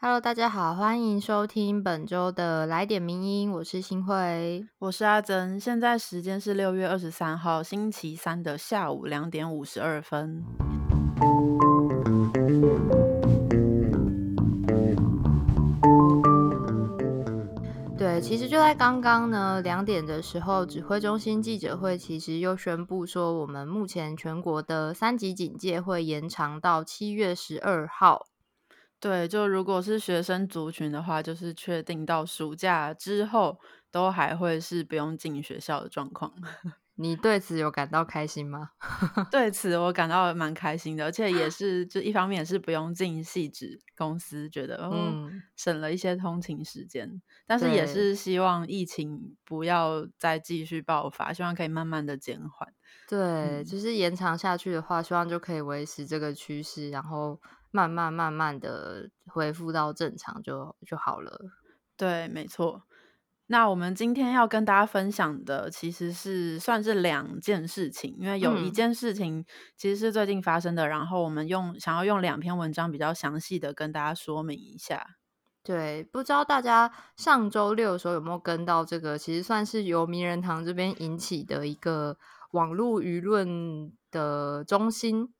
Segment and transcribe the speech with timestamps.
[0.00, 10.44] Hello，大家好，欢迎收听本周的来点名音，我是新慧，我是阿珍，现在时间是六月二十三号星期三的下午两点五十二分。
[17.98, 28.26] 对，其实就在刚刚呢，两点的时候，指挥中心记者会其实又宣布说，我们目前全国的三级警戒会延长到七月十二号。
[29.00, 33.58] 对，就如果是学生族群的话，就是确定到暑假之后
[33.90, 36.32] 都还会是不用进学校的状况。
[37.00, 38.70] 你对此有感到开心吗？
[39.30, 52.68] 对此我感到蛮开心的，而且也是就一方面也是不用进细致公司，觉得嗯省了一些通勤时间，但是也是希望疫情不要再继续爆发，希望可以慢慢的减缓。
[53.08, 57.40] 对，就是延长下去的话，希望就可以维持这个趋势，然后。
[57.70, 61.38] 慢慢慢慢的恢复到正常就就好了。
[61.96, 62.82] 对，没错。
[63.50, 69.42] 那我们今天要跟大家分享的其实是算是两件事情，因为有一件事情
[69.74, 75.16] 其实是最近发生的，然后我们用想要用两篇文章比较详细的跟大家说明一下。
[75.62, 82.18] 对，不知道大家上周六的时候有没有跟到这个，其实算是由名人堂这边引起的一个
[82.52, 85.32] 网络舆论的中心。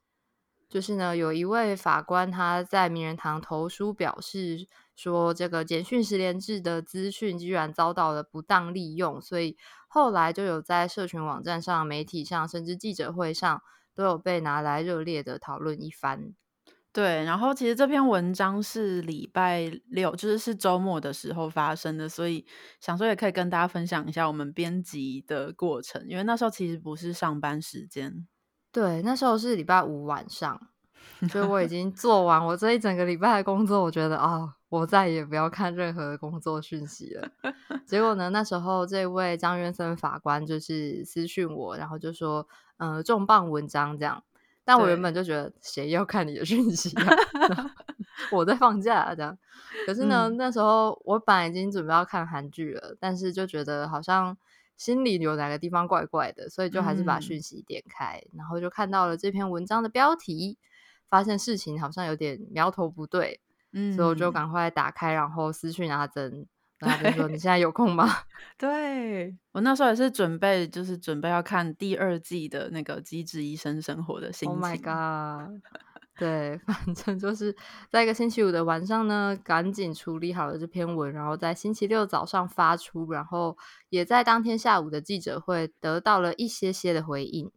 [0.69, 9.56] 就是呢，有一位法官他在名人堂投书表示说，这个简讯十连制的资讯居然遭到了不当利用，所以
[9.88, 13.62] 后来就有在社群网站上、媒体上，甚至记者会上
[13.94, 16.34] 都有被拿来热烈的讨论一番。
[16.92, 22.44] 对，然后其实这篇文章是礼拜六，就是是周末的时候发生的，所以
[22.80, 28.27] 想说也可以跟大家分享一下我们编辑的过程，因为那时候其实不是上班时间。
[28.70, 30.61] 对，那时候是礼拜五晚上，
[31.30, 33.83] 所以我已经做完我这一整个礼拜的工作。
[33.83, 37.28] 我觉得啊，我再也不要看任何的工作讯息了。
[37.86, 44.22] 结果呢，那时候这位张渊森法官就是私讯我，然后就说：“嗯，重磅文章这样。”
[44.65, 47.16] 但我原本就觉得谁要看你的讯息啊？
[48.31, 49.37] 我在放假这样。
[49.87, 54.37] 可是呢，那时候我本来已经准备要看韩剧了，但是就觉得好像。
[54.78, 60.56] 心里有哪个地方怪怪的，所以就还是把讯息点开，然后就看到了这篇文章的标题，
[61.11, 63.41] 发现事情好像有点苗头不对，
[63.72, 66.47] 嗯，所以我就赶快打开，然后私讯阿珍，
[66.78, 68.09] 阿珍说：“你现在有空吗？”
[68.56, 74.56] 对我那时候也是准备，就是准备要看第二季的那个《机智医生生活》的心情。
[74.56, 75.61] Oh my god！
[76.19, 77.55] 对， 反正就是
[77.89, 83.56] 在一个星期五的晚上呢，赶紧处理好了这篇文，然后在星期六早上发出，然后
[83.89, 87.53] 也在当天下午的记者会得到了一些些的回应。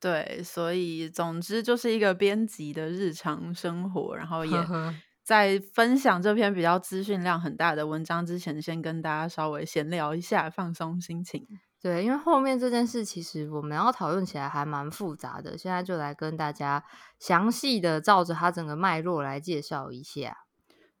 [0.00, 4.56] 对，所以总之就是一个编辑的日常生活，然后也
[5.22, 11.46] 在分享这篇比较资讯量很大的文章之前，先跟大家稍微闲聊一下，放松心情。
[11.86, 16.82] 对，因为后面这件事其实我们要讨论起来还蛮复杂的，现在就来跟大家
[17.20, 20.45] 详细的照着它整个脉络来介绍一下。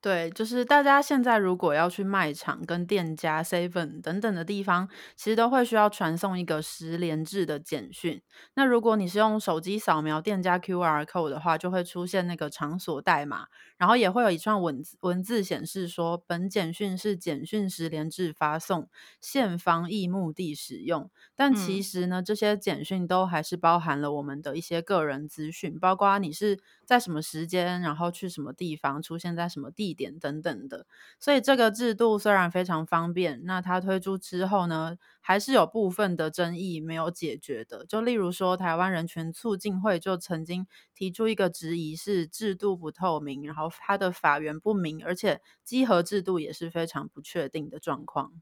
[0.06, 8.22] 对，就是大家现在如果要去卖场、跟店家、seven 等等的地方，其实都会需要传送一个十连制的简讯。
[8.54, 18.88] 那如果你是用手机扫描店家 QR code 的话，就会出现那个场所代码，然后也会有一串文字文字显示说，本简讯是简讯十连制发送，
[19.20, 21.10] 现防疫目的使用。
[21.34, 29.96] 但其实呢，这些简讯都还是包含了我们的一些个人资讯，包括你是在什么时间，然后去什么地方，出现在什么地。
[29.96, 30.86] 点等等的，
[31.18, 37.86] 所以这个制度虽然非常方便，那它推出之后呢，还是有部分的争议没有解决的。
[37.86, 48.32] 就例如说，台湾人权促进会就曾经提出一个质疑，是制度不透明，然后它的法源不明，而且稽核制度也是非常不确定的状况。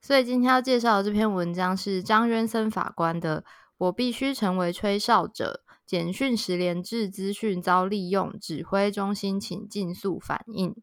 [0.00, 3.42] 所以今天要介绍的这篇文章是张渊森法官的
[3.78, 10.74] 《我必须成为吹哨者》，简讯十连制资讯遭利用，指挥中心请尽速反应。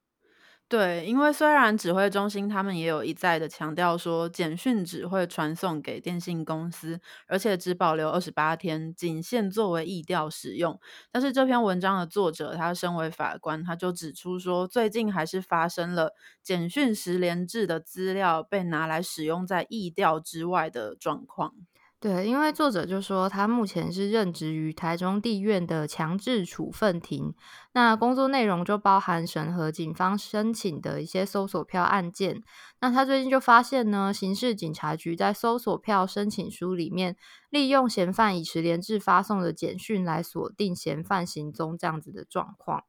[0.68, 10.80] 对，因为虽然指挥中心他们也有一再的强调说，简讯只会传送给电信公司，而且只保留二十八天，仅限作为意调使用。
[11.12, 16.14] 但是这篇文章的作者他身为法官，他就指出说，最近还是发生了
[16.44, 21.56] 简讯十连制的资料被拿来使用在意调之外的状况。
[22.02, 27.34] 对，因为作者就说他目前是任职于台中地院的强制处分庭，
[27.74, 32.42] 那工作内容就包含审核警方申请的一些搜索票案件。
[32.80, 37.18] 那他最近就发现呢，刑事警察局在搜索票申请书里面，
[37.50, 42.86] 利用嫌犯以十连制发送的简讯来锁定嫌犯行踪这样子的状况。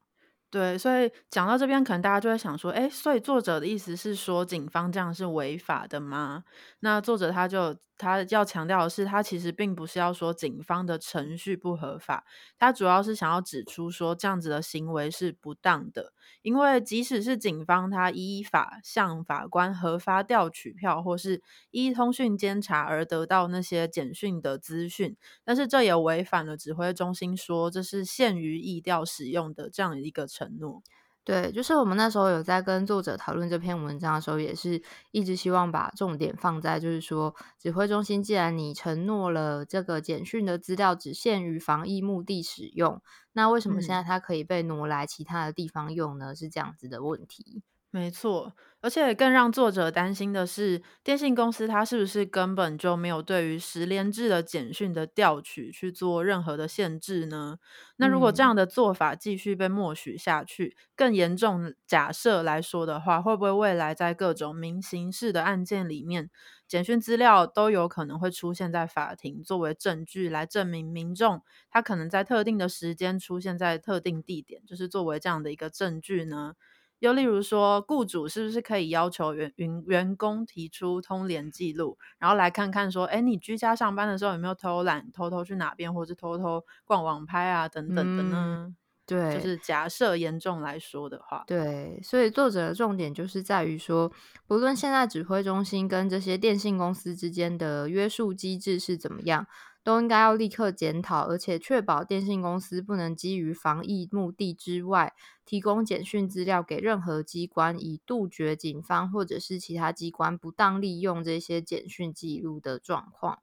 [0.50, 6.42] 对，所以讲到这边，可能大家就会想说，哎，所以作者的意思是说，警方这样是违法的吗？
[6.80, 12.24] 那作者他就他要强调的是，他其实并不是要说警方的程序不合法，
[12.58, 16.12] 他主要是想要指出说，这样子的行为是不当的。
[16.42, 30.30] 因为即使是警方他依法向法官核发调取票，或是依通讯监察而得到那些简讯的资讯，但是这也违反了指挥中心说这是限于意调使用的这样一个。
[30.30, 30.82] 承诺，
[31.30, 34.82] 对，就是我们那时候有在跟作者讨论这篇文章的时候，也是
[35.12, 43.00] 一直希望把重点放在，就是说指挥中心，既然你承诺了这个简讯的资料只限于防疫目的使用，
[43.32, 46.34] 那为什么现在它可以被挪来其他的地方用呢？
[46.34, 47.62] 是这样子的问题。
[47.92, 57.58] 没错，而且更让作者担心的是，电信公司它是不是根本就没有对于十连制的简讯的调取去做任何的限制呢？
[57.96, 66.30] 那如果这样的做法继续被默许下去，更严重假设来说的话，会不会未来在各种民刑事的案件里面，
[66.68, 76.54] 简讯资料都有可能会出现在法庭作为证据，来证明民众他可能在特定的时间出现在特定地点，就是作为这样的一个证据呢？
[77.00, 88.74] 又例如说，雇主是不是可以要求员员员工提出通联记录，然后来看看说，哎，你居家上班的时候有没有偷懒，偷偷去哪边，或是偷偷逛网拍啊等等的呢？
[89.06, 94.12] 对，就是假设严重来说的话，对，所以作者的重点就是在于说，
[94.46, 99.48] 不论现在指挥中心跟这些电信公司之间的约束机制是怎么样。
[99.82, 113.40] 都应该要立刻检讨，而且确保电信公司不能基于防疫目的之外，提供简讯资料给任何机关，以杜绝警方或者是其他机关不当利用这些简讯记录的状况。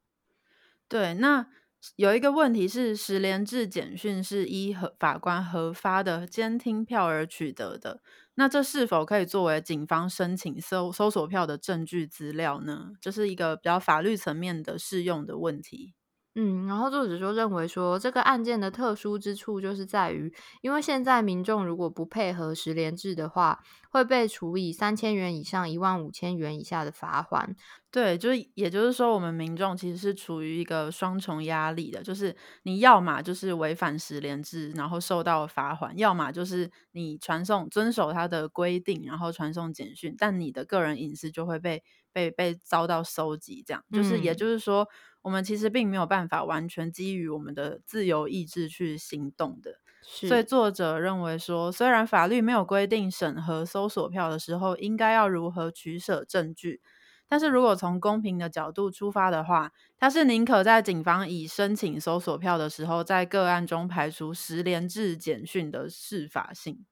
[0.88, 1.48] 对，那
[1.96, 8.02] 有一个问题是，十连制简讯是依合法官核发的监听票而取得的，
[8.36, 12.94] 那这是否可以作为警方申请搜搜索票的证据资料呢？
[13.02, 15.94] 这是一个比较法律层面的适用的问题。
[16.40, 20.32] 嗯，然后作者就认为说，这个案件的特殊之处就是在于，
[20.62, 23.60] 因为现在民众如果不配合十连制的话，
[23.92, 27.56] 会被处以三千元以上一万五千元以下的罚款。
[27.90, 44.88] 对，就是也就是说，我们民众其实是处于一个双重压力的，就是你要么就是违反十连制，然后受到罚款，要么就是你传送遵守它的规定，然后传送简讯，但你的个人隐私就会被被被遭到收集，这样就是也就是说。
[45.24, 56.82] 我们其实并没有办法完全基于我们的自由意志去行动的，所以作者认为说，虽然法律没有规定审核搜索票的时候应该要如何取舍证据，
[57.28, 66.86] 但是如果从公平的角度出发的话，他是宁可在警方以申请搜索票的时候，在个案中排除十连制简讯的适法性，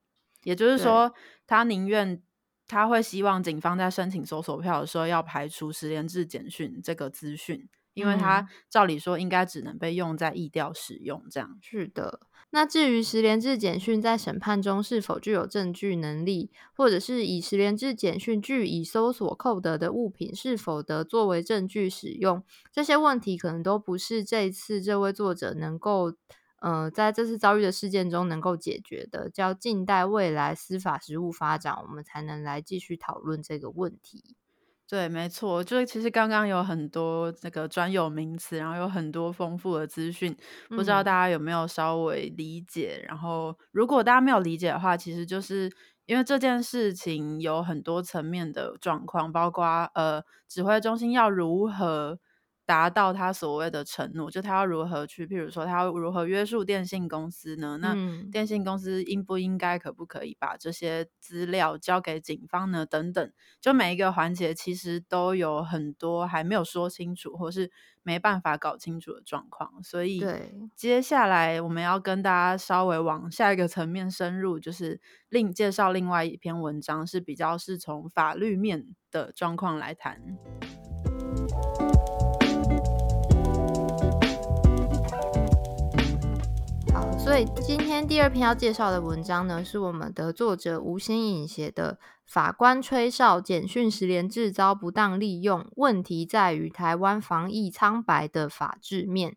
[0.44, 1.14] 也就是说，
[1.48, 2.22] 他宁愿
[2.68, 7.70] 他会希望警方在申请搜索票的时候要排除十连制简讯这个资讯。
[7.96, 12.20] 因为他照理说应该只能被用在意调使用，这样是的。
[12.56, 22.42] 那至于十连制简讯在审判中是否具有证据能力，或者是以十连制简讯据以搜索扣得的物品是否得作为证据使用，
[22.72, 26.14] 这些问题可能都不是这一次这位作者能够，
[26.62, 34.38] 呃，在这次遭遇的事件中能够解决的，叫静待未来司法实务发展，我们才能来继续讨论这个问题。
[34.90, 40.36] 对，没错，就是其实刚刚有很多那个专有名词，然后有很多丰富的资讯，
[40.76, 43.04] 不知道大家有没有稍微理解？
[43.08, 45.72] 然后如果大家没有理解的话，其实就是
[46.06, 49.66] 因为这件事情有很多层面的状况，包括
[49.96, 52.20] 呃，指挥中心要如何。
[52.66, 57.78] 达到他所谓的承诺，就他要如何去，譬如说他要如何约束电信公司呢？
[57.80, 57.96] 那
[58.32, 62.86] 电信公司应不应该、可不可以把这些资料交给警方呢？
[62.86, 63.32] 等等，
[63.62, 69.84] 就每一个环节其实都有很多还没有说清楚，或是没办法搞清楚的状况。
[69.84, 70.26] 所以，
[70.76, 80.20] 接下来我们要跟大家稍微往下一个层面深入，就是另介绍另外一篇文章，是比较是从法律面的状况来谈。
[87.40, 99.32] 以今天第二篇要介绍的文章呢，是我们的作者吴新颖写的《法官吹哨简讯十连制遭不当利用，问题在于台湾防疫苍白的法制面》。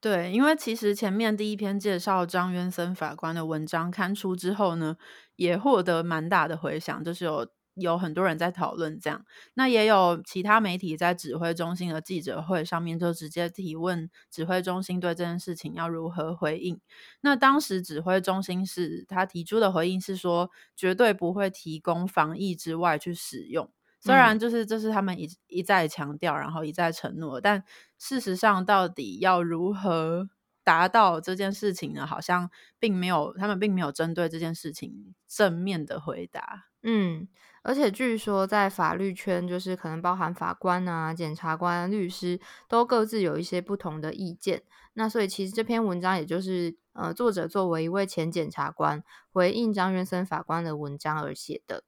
[0.00, 4.96] 对，因为其实前面第一篇介绍张渊森法官的文章刊出之后呢，
[5.36, 7.46] 也获得蛮大的回响，就是有
[7.78, 9.24] 有很多人在讨论这样。
[9.54, 16.80] 那也有其他媒体在指挥中心的记者会上面就直接提问指挥中心对这件事情要如何回应。
[17.20, 23.70] 那当时指挥中心是他提出的回应是说，绝对不会提供防疫之外去使用。
[24.00, 27.64] 虽然就是这是他们一一再强调，然后一再承诺，但
[27.98, 30.28] 事实上到底要如何
[30.62, 32.06] 达到这件事情呢？
[32.06, 36.67] 好像并没有，他们并没有针对这件事情正面的回答。
[36.82, 37.26] 嗯，
[37.62, 44.62] 而且据说在法律圈，就是可能包含法官啊、检察官、律师，都各自有一些不同的意见。
[44.94, 51.84] 那所以其实这篇文章也就是呃作者作为一位前检察官回应张元森法官的文章而写的。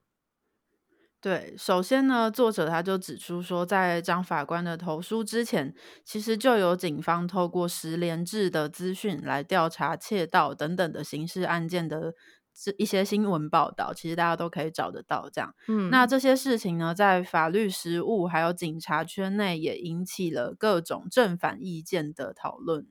[1.20, 12.14] 对，首先呢，作者他就指出说，在张法官的投书之前，其实就有警方透过十连制的资讯来调查窃盗等等的刑事案件的
[12.62, 15.31] 这一些新闻报道，其实大家都可以找得到。
[15.33, 22.87] 这样，嗯，那这些事情呢，在法律实务还有警察圈内也引起了各种正反意见的讨论。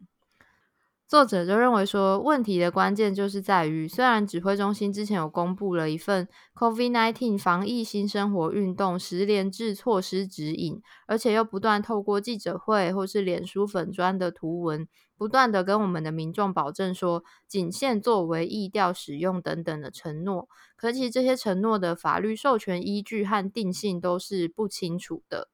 [1.08, 14.88] 作者就认为说，问题的关键就是在于，虽然指挥中心之前有公布了一份 COVID-19 防疫新生活运动十连制措施指引，而且又不断透过记者会或是脸书粉砖的图文，
[15.20, 20.48] 不断的跟我们的民众保证说，仅限作为疫调使用等等的承诺，
[20.78, 25.50] 可其实这些承诺的法律授权依据和定性都是不清楚的。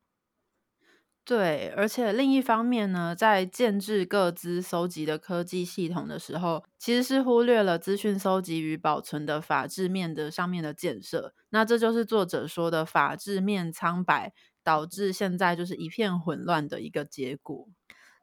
[1.24, 11.34] 对，而且另一方面呢，在建制各资搜集的科技系统的时候，其实是忽略了资讯搜集与保存的法制面的上面的建设。
[11.50, 17.68] 那这就是作者说的法制面苍白，导致现在就是一片混乱的一个结果。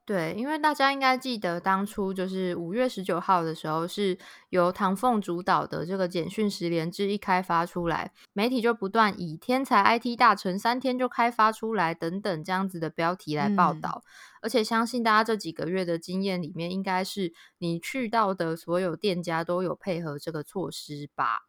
[0.05, 4.19] 对，因为大家应该记得，当初就是五月十九号的时候，是
[4.49, 14.03] 由唐凤主导的这个简讯十连制一开发出来，媒体就不断以“天才 IT 大臣三天就开发出来”等等这样子的标题来报道。
[14.41, 21.43] 而且相信大家这几个月的经验里面，应该是你去到的所有店家都有配合这个措施吧？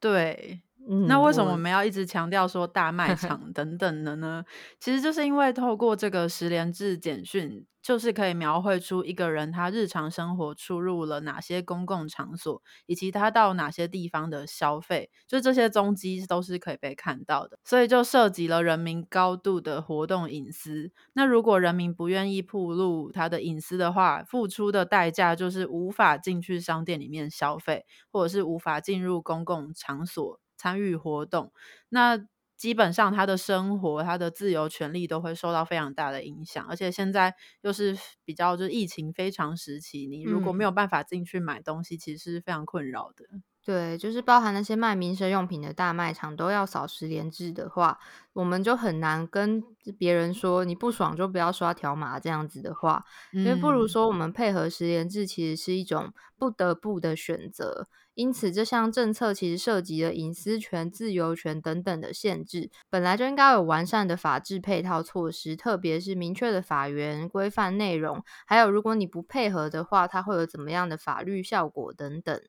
[0.00, 0.62] 对。
[1.06, 4.44] 那为什么我们要一直强调说大卖 场等等的呢？
[4.80, 7.66] 其实就是因为透过这个十连制简讯。
[7.80, 17.58] 就是可以描绘出一个人他日常生活出入了哪些公共场所，以及他到哪些地方的消费，就这些踪迹都是可以被看到的。
[17.64, 20.90] 所以就涉及了人民高度的活动隐私。
[21.14, 31.50] 那如果人民不愿意暴露他的隐私的话，付出的代价就是无法进去商店里面消费，或者是无法进入公共场所参与活动。
[31.88, 32.18] 那
[32.56, 43.24] 基本上，他的生活、他的自由权利都会受到非常大的影响，而且现在又是比较就是疫情非常时期，你如果没有办法进去买东西，其实是非常困扰的。
[43.68, 47.98] 对，就是包含那些卖民生用品的大卖场都要扫十连制的话，
[48.32, 49.62] 我们就很难跟
[49.98, 57.86] 别人说你不爽就不要刷条码这样子的话，因为不如说我们配合十连制其实是一种不得不的选择。
[58.14, 72.40] 因此，这项政策其实涉及了隐私权、自由权等等的限制，本来就应该有完善的法制配套措施，特别是明确的法源、规范内容，还有如果你不配合的话，它会有怎么样的法律效果等等。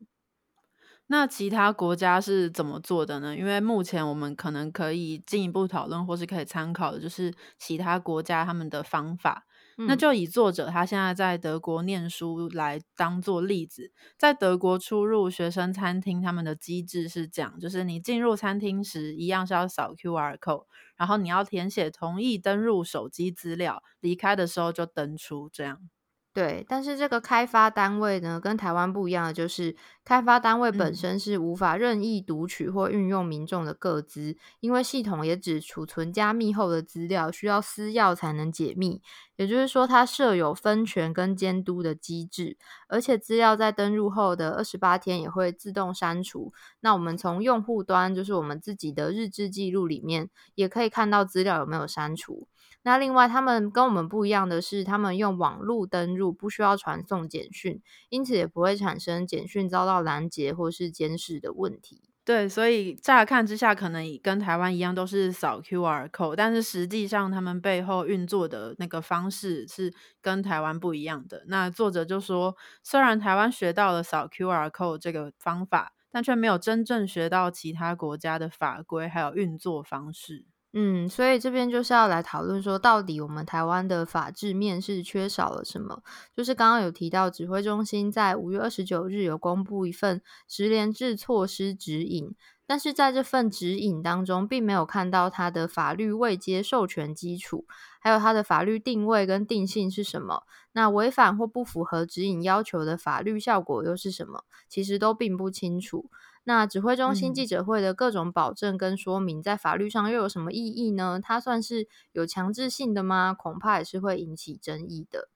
[1.11, 3.35] 那其他国家是怎么做的呢？
[3.35, 9.45] 因为目前我们可能可以进一步讨论，或是可以参考的，就是其他国家他们的方法。
[9.87, 25.89] 那就以作者他现在在德国念书来当做例子，在德国出入学生餐厅，他们的机制是这样：就是你进入餐厅时，一样是要扫 QR code，然后你要填写同意登入手机资料，离开的时候就登出，这样。
[26.31, 39.01] 对，但是这个开发单位呢，跟台湾不一样的就是，开发单位本身是无法任意读取或运用民众的个资，因为系统也只储存加密后的资料，需要私钥才能解密。
[39.37, 42.57] 也就是说，它设有分权跟监督的机制，
[42.87, 46.53] 而且资料在登录后的二十八天也会自动删除。
[46.81, 52.47] 那我们从用户端，就是我们自己的日志记录里面，也可以看到资料有没有删除。
[52.83, 62.03] 那另外，他们跟我们不一样的是，他们用网络登录，不需要传送简讯，因此也不会产生简讯遭到拦截或是监视的问题。
[62.25, 71.43] 对，所以乍看之下，可能跟台湾一样都是扫 QR code，但是实际上他们背后运作的那个方式是跟台湾不一样的。
[71.47, 80.45] 那作者就说，虽然台湾学到了扫 QR code 这个方法，但却没有真正学到其他国家的法规还有运作方式。
[80.71, 86.03] 嗯，所以这边就是要来讨论说，到底我们台湾的法治面是缺少了什么？
[86.35, 92.35] 就是刚刚有提到，指挥中心在五月二十九日有公布一份十连制措施指引，
[92.69, 97.65] 但是在这份指引当中，并没有看到它的法律未接授权基础，
[97.99, 100.43] 还有它的法律定位跟定性是什么。
[100.73, 104.43] 那违反或不符合指引要求的法律效果又是什么？
[104.67, 106.11] 其实都并不清楚。
[106.43, 111.19] 那指挥中心记者会的各种保证跟说明，在法律上又有什么意义呢？
[111.19, 113.33] 它算是有强制性的吗？
[113.33, 115.29] 恐怕也是会引起争议的。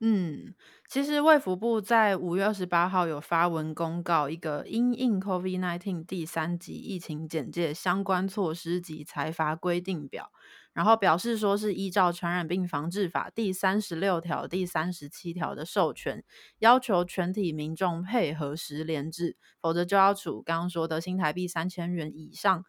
[0.00, 0.54] 嗯，
[0.88, 10.30] 其实卫福部在五月二十八号有发文公告一个因应 COVID-19 第三级疫情简介相关措施及裁罚规定表，
[10.72, 16.22] 然后表示说是依照传染病防治法第三十六条、第三十七条的授权，
[16.60, 22.64] 要求全体民众配合十连制，否则就要处刚刚说的新台币三千元以上。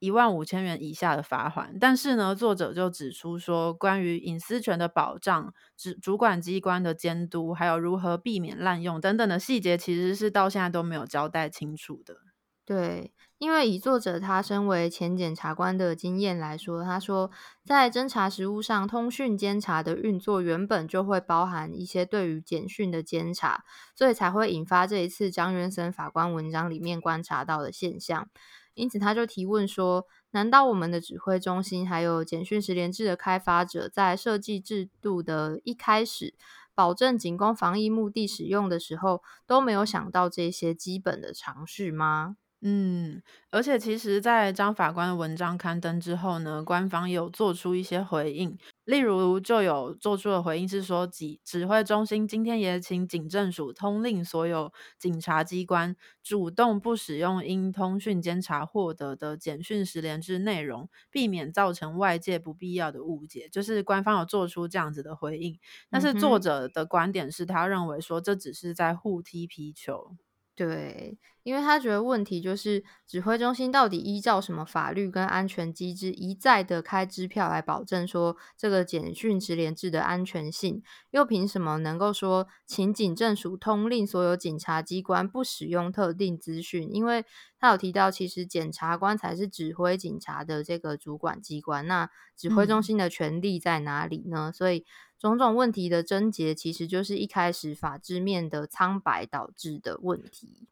[0.00, 12.16] 一万五千元以下的罚款，但是呢，作者就指出说，关于隐私权的保障、主主管机关的监督，还有如何避免滥用等等的细节，其实是到现在都没有交代清楚的。
[12.64, 17.30] 对，因为以作者他身为前检察官的经验来说，他说
[17.64, 23.64] 在侦查实务上，通讯监察的运作原本就会包含一些对于简讯的监察，
[23.96, 28.28] 所以才会引发这一次张元森法官文章里面观察到的现象。
[28.74, 36.34] 因此，他就提问说：“难道我们的指挥中心还有简讯十连制的开发者，在设计制度的一开始，
[36.74, 63.48] 保证仅供防疫目的使用的时候，都没有想到这些基本的常识吗？”嗯，而且其实，在张法官的文章刊登之后呢，官方有做出一些回应，例如就有做出的回应是说，指指挥中心今天也请警政署通令所有警察机关，主动不使用因通讯监察获得的简讯十连制内容，避免造成外界不必要的误解。
[63.50, 70.14] 就是官方有做出这样子的回应，但是作者的观点是他认为说，这只是在互踢皮球。
[70.60, 86.94] 对，因为他觉得问题就是指挥中心到底依照什么法律跟安全机制一再的开支票来保证说这个简讯直连制的安全性，又凭什么能够说请警政署通令所有警察机关不使用特定资讯？
[86.94, 87.24] 因为
[87.58, 94.52] 他有提到，其实检察官才是指挥警察的这个主管机关，那指挥中心的权力在哪里呢？
[94.52, 94.84] 所以。
[95.20, 100.66] 种种问题的症结，其实就是一开始法制面的苍白导致的问题。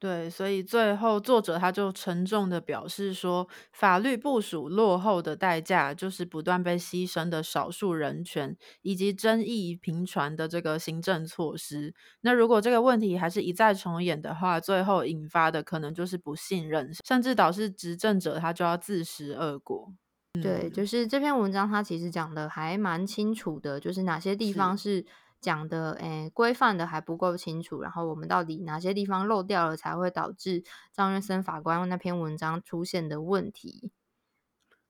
[0.00, 11.94] 对，所以最后作者他就沉重的表示说，法律部署落后的代价，就是不断被牺牲的少数人权，以及争议频传的这个行政措施。
[12.20, 19.94] 那如果这个问题还是一再重演的话，最后引发的可能就是不信任，甚至导致执政者他就要自食恶果。
[20.42, 25.06] 对，就是这篇文章，它其实讲的还蛮清楚的，就是哪些地方是
[25.40, 33.92] 讲的，诶，规范的还不够清楚，然后我们到底哪些地方漏掉了，才会导致张院森法官那篇文章出现的问题。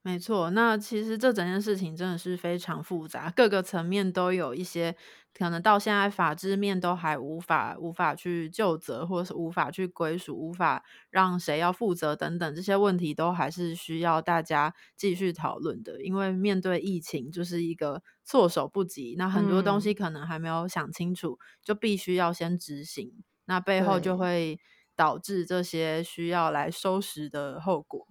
[0.07, 4.95] 没错，那其实这整件事情真的是非常复杂，各个层面都有一些
[5.33, 16.03] 可能到现在法制面都还无法无法去就责，或者是无法去归属，无法让谁要负责等等这些问题，都还是需要大家继续讨论的。
[16.05, 23.11] 因为面对疫情就是一个措手不及，那很多东西可能还没有想清楚，就必须要先执行，
[23.47, 24.61] 那背后就会
[24.95, 28.07] 导致这些需要来收拾的后果。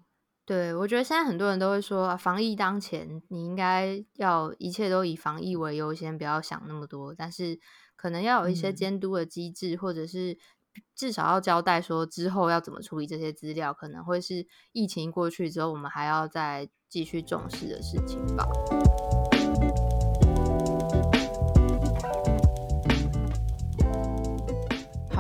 [0.46, 7.16] 对，我觉得现在很多人都会说，防疫当前，你应该要一切都以防疫为优先，不要想那么多。
[7.18, 7.58] 但是，
[7.96, 10.38] 可能要有一些监督的机制，或者是
[10.94, 18.46] 至少要交代说之后要怎么处理这些资料，可能会是疫情过去之后，我们还要再继续重视的事情吧。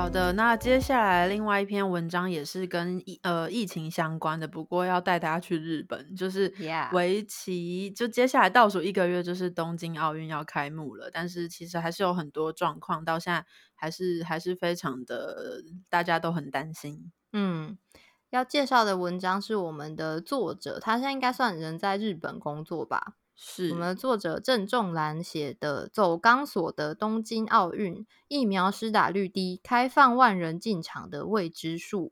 [0.03, 6.53] 好的，那接下来另外一篇文章也是跟疫呃疫情相关的，不过要带大家去日本，就是
[6.91, 17.09] 为期就接下来倒数一个月就是东京奥运要开幕了，但是其实还是有很多状况，到现在还是还是非常的大家都很担心。
[17.31, 17.77] 嗯，
[18.29, 23.13] 要介绍的文章是我们的作者，他现在应该算人在日本工作吧。
[23.35, 32.09] 是我们作者郑仲兰写的《走钢索的东京奥运疫苗施打率低，开放万人进场的未知数》。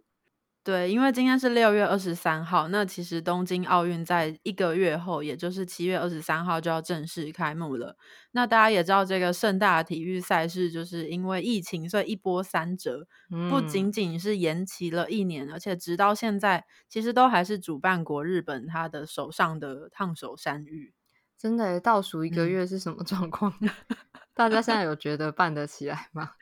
[0.63, 7.97] 对，因为今天是六月二十三号，那其实东京奥运在一个月后，也就是七月二十三号就要正式开幕了。
[8.33, 13.07] 那大家也知道，这个盛大体育赛事就是因为疫情，所以一波三折，
[13.49, 20.93] 不仅仅是延期了一年，而且直到现在，其实都还是主办国日本他的手上的烫手山芋。
[21.41, 23.51] 真的倒数一个月是什么状况？
[24.35, 26.33] 大家现在有觉得办得起来吗？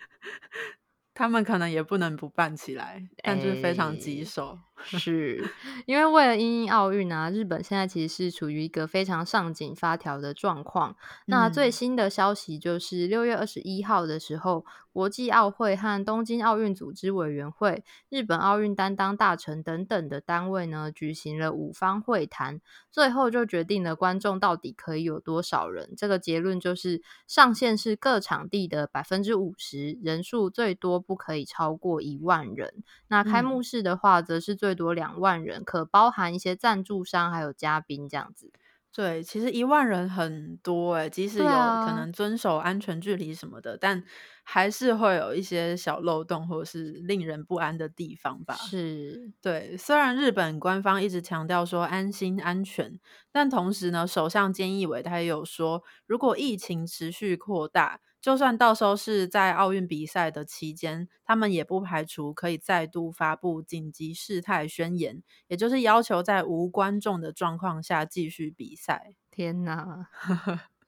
[1.14, 4.60] 他们可能也不能不办起来，但就是非常棘手。
[4.84, 5.44] 是
[5.86, 10.96] 因为为了因应奥运啊，日本现在其实是处于一个非常上紧发条的状况。
[11.26, 22.60] 那最新的消息就是六月二十一号的时候，国际奥会和东京奥运组织委员会、日本奥运担当大臣等等的单位呢，举行了五方会谈，
[22.92, 25.94] 最后就决定了观众到底可以有多少人。
[25.96, 32.84] 这个结论就是上限是各场地的百分之五十，人数最多不可以超过一万人。
[33.08, 38.52] 那开幕式的话，则是最最多两万人，可包含一些赞助商还有嘉宾这样子。
[38.94, 44.04] 对，其实一万人很多哎，即使有可能遵守安全距离什么的，但
[44.44, 48.56] 还是会有一些小漏洞或者是令人不安的地方吧。
[48.56, 49.76] 是，对。
[49.78, 53.00] 虽然日本官方一直强调说安心安全，
[53.32, 58.02] 但同时呢，首相菅义伟他也有说，如果疫情持续扩大。
[58.22, 69.14] 就算到时候是在奥运比赛的期间，他们也不排除可以再度发布紧急事态宣言，也就是要求在无观众的状况下继续比赛。
[69.32, 70.10] 天哪！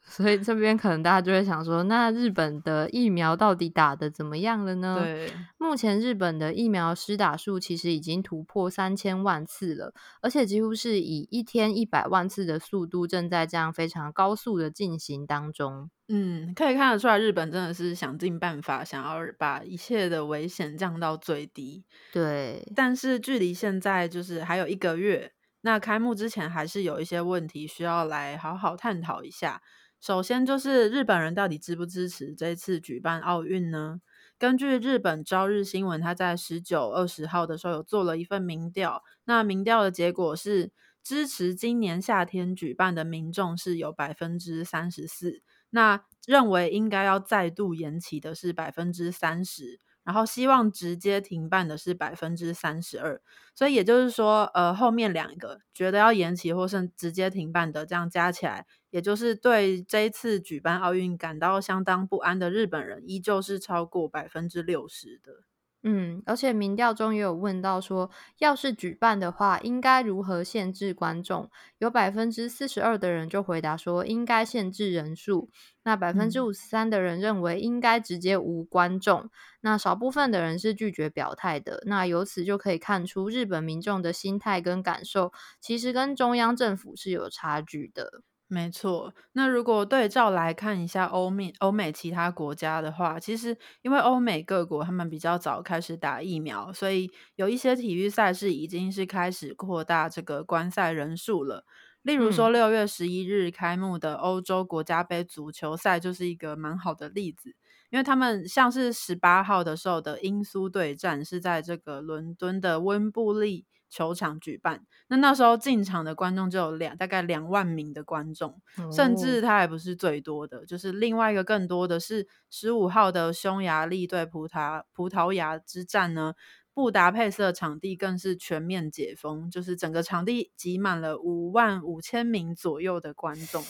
[0.03, 4.97] 所以这边可能大家就会想说，那日本的疫苗到底打的怎么样了呢？
[4.99, 15.89] 对，目前日本的疫苗施打数其实已经突破三千万次了，而且几乎是以一天一百万次的速度正在这样非常高速的进行当中。
[16.09, 21.85] 嗯，可以看得出来，日本真的是想尽办法想要把一切的危险降到最低。
[22.11, 29.61] 对，但是距离现在就是还有一个月，那开幕之前还是有一些问题需要来好好探讨一下。
[30.01, 34.01] 首先就是日本人到底支不支持这次举办奥运呢？
[34.39, 40.71] 根据日本朝日新闻，他在十九、二十号的时候有做了一份民调，那民调的结果是
[41.03, 49.79] 支持今年夏天举办的民众是有百分之三十四，那认为应该要再度延期的是百分之三十。
[50.03, 53.21] 然后希望直接停办的是百分之三十二，
[53.53, 65.43] 所以也就是说，呃，后面两个觉得要延期或是直接停办的，这样加起来，也就是对这一次举办奥运感到相当不安的日本人，依旧是超过百分之六十的。
[65.83, 71.49] 嗯，而且民调中也有问到说，要是举办的话，应该如何限制观众？
[71.79, 75.49] 有百分之四十二的人就回答说应该限制人数，
[75.83, 81.81] 那百分之五十三的人认为应该直接无观众，那少部分的人是拒绝表态的。
[81.87, 88.21] 那由此就可以看出，日本民众的心态跟感受其实跟中央政府是有差距的。
[88.53, 101.63] 没错，那如果对照来看一下欧美欧美其他国家的话，其实因为欧美各国他们比较早开始打疫苗，所以有一些体育赛事已经是开始扩大这个观赛人数了。
[102.01, 107.55] 例如说六月十一日开幕的欧洲国家杯足球赛就是一个蛮好的例子，
[107.89, 113.65] 因为他们像是十八号的时候的英苏对战是在这个伦敦的温布利。
[113.91, 118.59] 球场举办，那那时候进场的观众就有两大概两万名的观众，
[118.91, 126.33] 甚至他还不是最多的，就是另外一个更多的是十五号的匈牙利对葡萄葡萄牙之战呢，
[126.73, 133.61] 布达佩斯的场地更是全面解封，就是整个场地挤满了五万五千名左右的观众。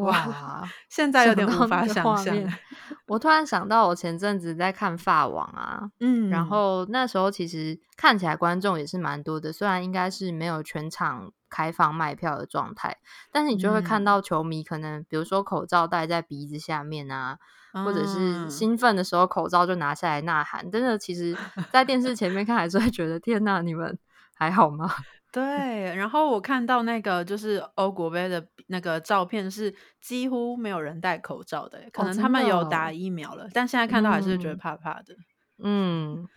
[0.06, 2.34] 哇，现在有点无法想象。
[3.06, 12.98] 我突然想到，我前阵子在看法网啊，嗯，然后那时候其实看起来观众也是蛮多的，虽然应该是没有全场开放卖票的状态，
[13.32, 17.38] 但是你就会看到球迷可能，比如说口罩戴在鼻子下面啊，
[17.84, 20.70] 或者是兴奋的时候口罩就拿下来呐喊。
[20.70, 21.36] 真的，其实，
[21.72, 23.98] 在电视前面看还是会觉得，天呐，你们
[24.36, 24.88] 还好吗？
[25.32, 35.14] 对，然后我看到那个就是欧国杯的那个照片，是几乎没有人戴口罩的，可能他们有打疫苗了，但现在看到还是觉得怕怕的。
[35.14, 35.29] 嗯，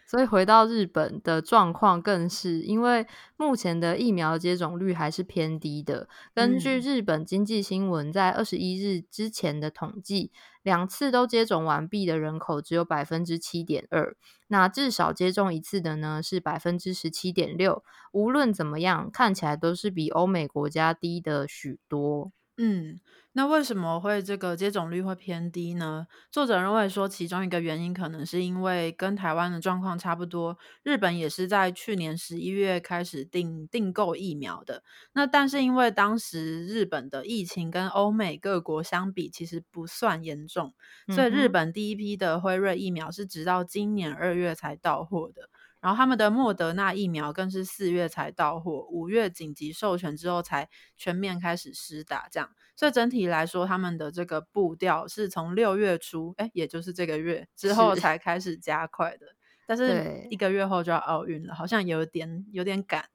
[0.06, 3.08] 所以回到日本的状况，更是因为
[3.38, 6.08] 目前的疫苗接种率还是偏低的。
[6.36, 10.32] 根据日本经济新闻在二十一日之前的统计，
[10.62, 14.16] 两次都接种完毕的人口只有百分之七点二，
[14.48, 17.84] 那至少接种一次的呢是百分之十七点六。
[18.12, 22.32] 无论怎么样，看起来都是比欧美国家低的许多。
[22.58, 23.00] 嗯，
[23.32, 26.06] 那为什么会这个接种率会偏低呢？
[26.32, 34.84] 作者认为说，其中一个原因可能是因为跟台湾的状况差不多，日本也是在去年十一月开始订订购疫苗的。
[35.14, 40.76] 那但是因为当时日本的疫情跟欧美各国相比，其实不算严重，
[41.10, 45.50] 所以日本第一批的辉瑞疫苗是直到今年二月才到货的。
[45.84, 52.50] 然后他们的莫德纳疫苗更是四月才到货，五月紧急授权之后才全面开始施打，这样。
[52.78, 59.28] 所以整体来说，他们的这个步调是从六月初，哎，也就是这个月之后才开始加快的。
[59.68, 63.10] 但是一个月后就要奥运了，好像有点有点赶。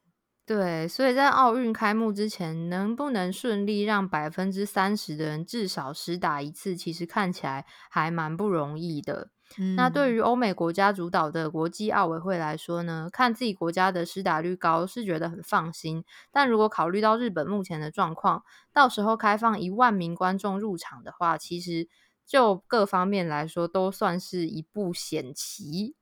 [0.45, 9.31] 对，所以在奥运开幕之前，能不能顺利让百分之三十的人至少实打一次，其实看起来还蛮不容易的。
[9.77, 21.89] 那对嗯，于欧美国家主导的国际奥委会来说呢，看自己国家的施打率高是觉得很放心，但如果考虑到日本目前的状况，到时候开放一万名观众入场的话，其实
[22.27, 25.97] 就各方面来说都算是一步险棋，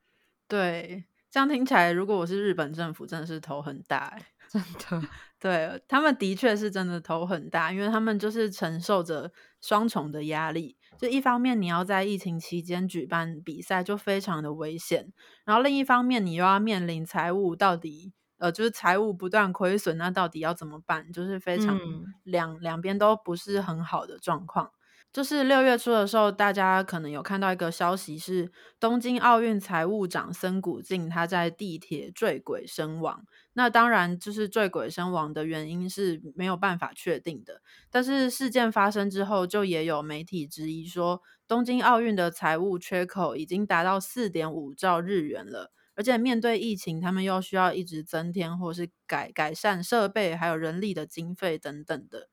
[0.49, 1.05] 对，
[1.37, 4.23] 这样听起来，如果我是日本政府，真的是头很大欸。
[4.49, 5.07] 真的。
[5.39, 10.79] 对，他们的确是真的头很大，因为他们就是承受着双重的压力。
[10.97, 15.13] 就一方面你要在疫情期间举办比赛，就非常的危险；
[15.45, 21.13] 然后另一方面你又要面临财务到底，呃，就是财务不断亏损，那到底要怎么办？
[21.13, 24.71] 就是非常嗯，两两边都不是很好的状况。
[25.17, 33.25] 就是六月初的时候，大家可能有看到一个消息是，东京奥运财务长森谷静他在地铁坠轨身亡。
[33.55, 37.63] 那当然，就是坠轨身亡的原因是没有办法确定的。
[37.91, 45.73] 但是事件发生之后，就也有媒体质疑说，东京奥运的财务缺口已经达到四点五兆日元了。
[45.95, 52.29] 而且面对疫情，他们又需要一直增添或是改改善设备，还有人力的经费等等的。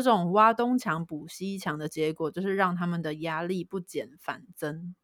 [0.00, 4.94] 这种挖东墙补西墙的结果，就是让他们的压力不减反增。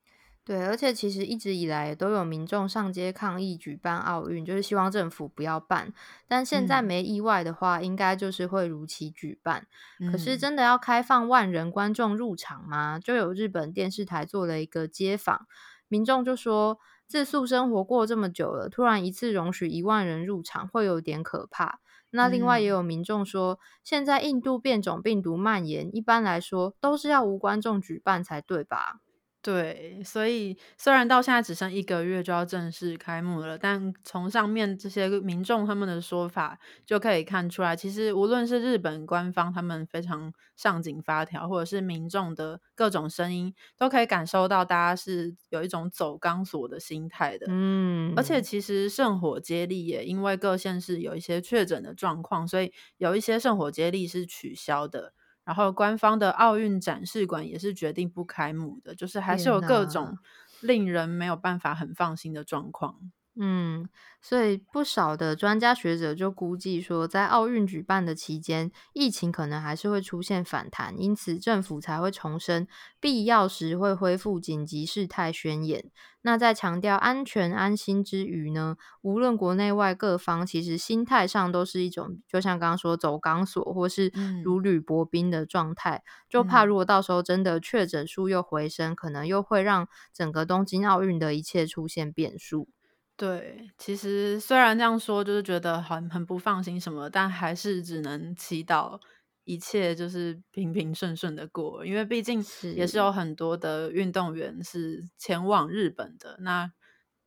[0.46, 5.90] 对，而且其实一直以来都有民众上街抗议举办奥运，就是希望政府不要办。
[6.28, 9.66] 但现在嗯没意外的话，应该就是会如期举办。
[10.12, 12.98] 可是嗯真的要开放万人观众入场吗？
[12.98, 15.46] 就有日本电视台做了一个街访，
[15.88, 21.80] 民众就说，自宿生活过这么久了，突然一次容许一万人入场，会有点可怕。
[22.16, 29.00] 那另外也嗯，有民众说，现在印度变种病毒蔓延，一般来说都是要无观众举办才对吧？
[29.44, 47.44] 对，所以虽然到现在只剩一个月就要正式开幕了，但从上面这些民众他们的说法就可以看出来，其实无论是日本官方他们非常上紧发条，或者是民众的各种声音，都可以感受到大家是有一种走钢索的心态的。
[47.50, 55.12] 嗯而且嗯，其实圣火接力也因为各县市有一些确诊的状况，所以有一些圣火接力是取消的。
[55.44, 59.84] 然后官方的奥运展示馆也是决定不开幕的，就是还是有各！
[59.86, 60.18] 种
[60.60, 63.12] 令人没有办法很放心的状况。
[63.36, 63.88] 嗯，
[64.22, 72.68] 所以不少的专家学者就估计说，在奥运举办的期间，疫情可能还是会出现反弹，因此政府才会重申
[73.00, 75.90] 必要时会恢复紧急事态宣言。
[76.22, 92.68] 那在强调安全安心之余呢，无论国内外各方，其实心态上都是一种，就像刚刚说走钢索或是如嗯履薄冰的状态，就怕如嗯，果到时候真的确诊数又回升，可能又会让整个东京奥运的一切出现变数。
[93.16, 98.98] 对，其实虽然这样说，就是觉得很很不放心什么，但还是只能祈祷
[99.44, 102.38] 一切就是平平顺顺的过，因为毕竟
[102.74, 106.72] 也是是，有很多的运动员是前往日本的，那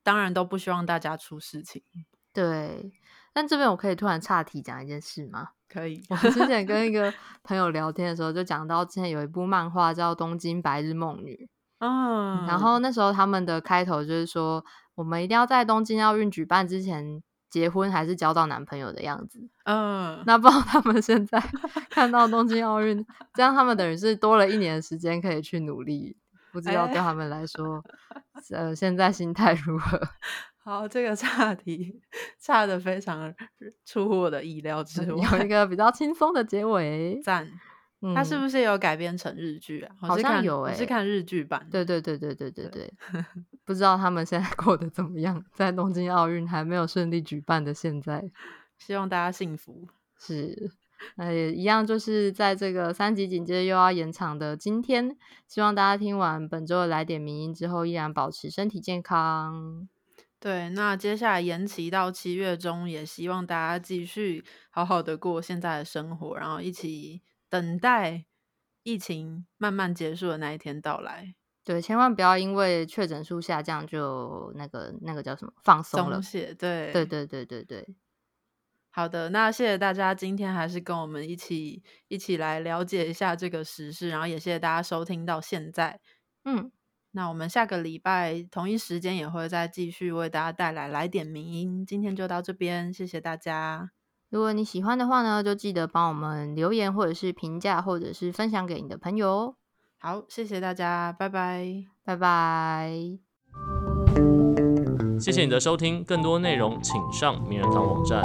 [0.03, 1.81] 当然都不希望大家出事情。
[2.33, 2.91] 对。
[3.33, 5.49] 但这边我可以突然岔题讲一件事吗？
[5.69, 11.35] 可以，我之前跟一个 朋友聊天的时候，就讲到之前有一部漫画叫《东京白日梦女》，
[11.85, 14.65] 嗯然后嗯那时候他们的开头就是说，
[14.97, 19.47] 我们一定要在东京奥运举办之前结婚，还是交到男朋友的样子。
[19.65, 21.39] 嗯，那不知道他们现在
[21.91, 23.05] 看到东京奥运，
[23.35, 26.17] 这样他们等于是多了一年的时间可以去努力，
[26.51, 27.83] 不知道对哎，他们来说，
[28.51, 30.01] 呃，现在心态如何？
[30.65, 32.01] 好，这个差题
[32.39, 33.31] 岔的非常
[33.85, 37.21] 出乎我的意料之外有一外，个比较轻松的结尾。
[37.23, 37.47] 赞。
[38.13, 39.95] 它是嗯，不是有改编成日剧啊？
[39.99, 42.93] 好像有诶、我是看日剧版对对对对对对，对，
[43.65, 48.29] 不知道他们现在 过得怎么样，在东京奥运还没有顺利举办的现在，
[48.77, 49.87] 希望大家幸福。
[50.19, 50.71] 是，
[51.15, 59.87] 那也一样，就是在这个三级警戒又要延长的今天，希望大家听完本周的来点名音之后，依然保持身体健康。
[60.39, 68.25] 对，那接下来延期到七月中，也希望大家继续好好的过现在的生活，然后一起等待
[68.83, 76.21] 疫情慢慢结束的那一天到来，对，千万不要因为确诊数下降就那个那个叫什么放松了。
[76.31, 77.95] 对对，对对对对，
[78.89, 85.99] 好的，那谢谢大家今天还是跟我们一起一起来了解一下这个时事，然后也谢谢大家收听到现在。
[86.45, 86.71] 嗯，
[87.11, 93.91] 那我们下个礼拜同一时间也会再继续为大家带来来点名音，今天就到这边，谢谢大家，
[94.29, 99.55] 如果你喜欢的话呢，就记得帮我们留言或者是评价，或者是分享给你的朋友哦。
[99.99, 101.65] 好，谢谢大家，拜拜。
[102.03, 102.91] 拜拜。
[105.19, 108.21] 谢谢你的收听，更多内容请上名人堂网站。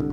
[0.00, 0.05] 拜。